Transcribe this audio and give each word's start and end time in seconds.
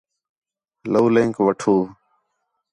لَولینک 0.91 1.35
وَٹّھو 1.45 1.75